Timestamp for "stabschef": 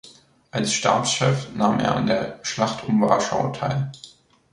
0.73-1.53